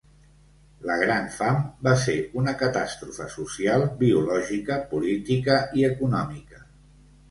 La 0.89 0.95
Gran 1.01 1.27
Fam 1.35 1.59
va 1.89 1.93
ser 2.05 2.17
una 2.43 2.55
catàstrofe 2.63 3.29
social, 3.37 3.89
biològica, 4.03 4.83
política 4.97 5.65
i 5.81 5.91
econòmica. 5.97 6.69